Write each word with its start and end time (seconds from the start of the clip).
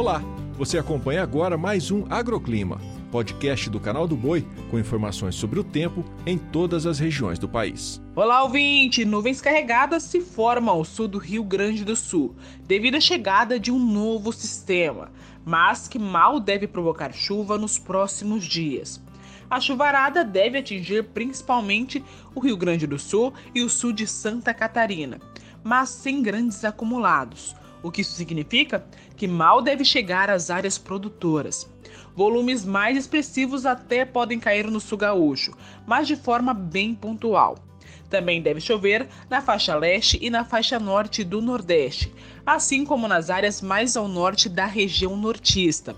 Olá, 0.00 0.22
você 0.54 0.78
acompanha 0.78 1.22
agora 1.22 1.58
mais 1.58 1.90
um 1.90 2.06
Agroclima, 2.08 2.80
podcast 3.12 3.68
do 3.68 3.78
canal 3.78 4.08
do 4.08 4.16
Boi 4.16 4.48
com 4.70 4.78
informações 4.78 5.34
sobre 5.34 5.60
o 5.60 5.62
tempo 5.62 6.02
em 6.24 6.38
todas 6.38 6.86
as 6.86 6.98
regiões 6.98 7.38
do 7.38 7.46
país. 7.46 8.00
Olá, 8.16 8.42
ouvinte! 8.42 9.04
Nuvens 9.04 9.42
carregadas 9.42 10.04
se 10.04 10.22
formam 10.22 10.76
ao 10.76 10.86
sul 10.86 11.06
do 11.06 11.18
Rio 11.18 11.44
Grande 11.44 11.84
do 11.84 11.94
Sul 11.94 12.34
devido 12.66 12.94
à 12.94 13.00
chegada 13.00 13.60
de 13.60 13.70
um 13.70 13.78
novo 13.78 14.32
sistema, 14.32 15.12
mas 15.44 15.86
que 15.86 15.98
mal 15.98 16.40
deve 16.40 16.66
provocar 16.66 17.12
chuva 17.12 17.58
nos 17.58 17.78
próximos 17.78 18.46
dias. 18.46 19.02
A 19.50 19.60
chuvarada 19.60 20.24
deve 20.24 20.56
atingir 20.56 21.04
principalmente 21.10 22.02
o 22.34 22.40
Rio 22.40 22.56
Grande 22.56 22.86
do 22.86 22.98
Sul 22.98 23.34
e 23.54 23.62
o 23.62 23.68
sul 23.68 23.92
de 23.92 24.06
Santa 24.06 24.54
Catarina, 24.54 25.20
mas 25.62 25.90
sem 25.90 26.22
grandes 26.22 26.64
acumulados. 26.64 27.54
O 27.82 27.90
que 27.90 28.02
isso 28.02 28.12
significa? 28.12 28.84
Que 29.16 29.26
mal 29.26 29.62
deve 29.62 29.84
chegar 29.84 30.28
às 30.28 30.50
áreas 30.50 30.76
produtoras. 30.76 31.68
Volumes 32.14 32.64
mais 32.64 32.96
expressivos 32.96 33.64
até 33.64 34.04
podem 34.04 34.38
cair 34.38 34.70
no 34.70 34.80
sul 34.80 34.98
gaúcho, 34.98 35.52
mas 35.86 36.06
de 36.06 36.16
forma 36.16 36.52
bem 36.52 36.94
pontual. 36.94 37.58
Também 38.10 38.42
deve 38.42 38.60
chover 38.60 39.08
na 39.30 39.40
faixa 39.40 39.74
leste 39.76 40.18
e 40.20 40.28
na 40.28 40.44
faixa 40.44 40.78
norte 40.78 41.22
do 41.22 41.40
Nordeste, 41.40 42.12
assim 42.44 42.84
como 42.84 43.06
nas 43.06 43.30
áreas 43.30 43.62
mais 43.62 43.96
ao 43.96 44.08
norte 44.08 44.48
da 44.48 44.66
região 44.66 45.16
nortista. 45.16 45.94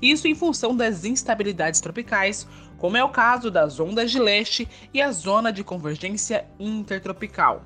Isso 0.00 0.28
em 0.28 0.34
função 0.34 0.76
das 0.76 1.04
instabilidades 1.04 1.80
tropicais, 1.80 2.46
como 2.78 2.96
é 2.96 3.02
o 3.02 3.08
caso 3.08 3.50
das 3.50 3.80
ondas 3.80 4.10
de 4.10 4.18
leste 4.18 4.68
e 4.94 5.02
a 5.02 5.10
zona 5.10 5.52
de 5.52 5.64
convergência 5.64 6.46
intertropical. 6.58 7.62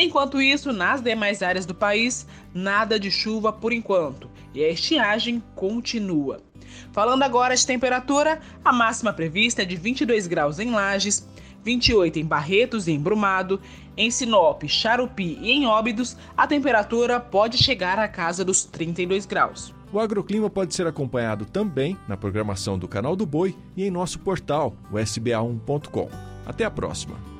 Enquanto 0.00 0.40
isso, 0.40 0.72
nas 0.72 1.02
demais 1.02 1.42
áreas 1.42 1.66
do 1.66 1.74
país, 1.74 2.24
nada 2.54 3.00
de 3.00 3.10
chuva 3.10 3.52
por 3.52 3.72
enquanto 3.72 4.30
e 4.54 4.62
a 4.62 4.70
estiagem 4.70 5.42
continua. 5.56 6.40
Falando 6.92 7.24
agora 7.24 7.56
de 7.56 7.66
temperatura, 7.66 8.40
a 8.64 8.72
máxima 8.72 9.12
prevista 9.12 9.62
é 9.62 9.64
de 9.64 9.74
22 9.74 10.28
graus 10.28 10.60
em 10.60 10.70
Lages, 10.70 11.28
28 11.64 12.20
em 12.20 12.24
Barretos 12.24 12.86
e 12.86 12.92
em 12.92 13.00
Brumado, 13.00 13.60
em 13.96 14.08
Sinop, 14.08 14.62
Charupi 14.68 15.36
e 15.42 15.50
em 15.50 15.66
Óbidos, 15.66 16.16
a 16.36 16.46
temperatura 16.46 17.18
pode 17.18 17.58
chegar 17.58 17.98
à 17.98 18.06
casa 18.06 18.44
dos 18.44 18.64
32 18.64 19.26
graus. 19.26 19.74
O 19.92 19.98
agroclima 19.98 20.48
pode 20.48 20.74
ser 20.74 20.86
acompanhado 20.86 21.44
também 21.44 21.98
na 22.06 22.16
programação 22.16 22.78
do 22.78 22.86
Canal 22.86 23.16
do 23.16 23.26
Boi 23.26 23.56
e 23.76 23.84
em 23.84 23.90
nosso 23.90 24.20
portal, 24.20 24.76
o 24.92 24.94
sba1.com. 24.94 26.08
Até 26.46 26.64
a 26.64 26.70
próxima! 26.70 27.37